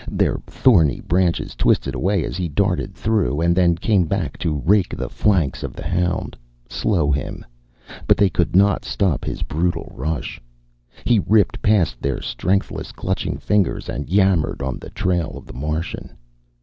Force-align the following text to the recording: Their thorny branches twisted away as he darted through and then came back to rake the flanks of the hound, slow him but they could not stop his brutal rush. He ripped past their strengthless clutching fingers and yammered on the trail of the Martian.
Their 0.09 0.41
thorny 0.47 0.99
branches 0.99 1.53
twisted 1.55 1.93
away 1.93 2.25
as 2.25 2.35
he 2.35 2.47
darted 2.49 2.95
through 2.95 3.39
and 3.39 3.55
then 3.55 3.75
came 3.75 4.05
back 4.05 4.35
to 4.39 4.57
rake 4.65 4.97
the 4.97 5.09
flanks 5.11 5.61
of 5.61 5.73
the 5.73 5.85
hound, 5.85 6.35
slow 6.67 7.11
him 7.11 7.45
but 8.07 8.17
they 8.17 8.27
could 8.27 8.55
not 8.55 8.83
stop 8.83 9.23
his 9.23 9.43
brutal 9.43 9.91
rush. 9.93 10.41
He 11.05 11.21
ripped 11.27 11.61
past 11.61 12.01
their 12.01 12.19
strengthless 12.19 12.91
clutching 12.91 13.37
fingers 13.37 13.89
and 13.89 14.09
yammered 14.09 14.63
on 14.63 14.79
the 14.79 14.89
trail 14.89 15.37
of 15.37 15.45
the 15.45 15.53
Martian. 15.53 16.17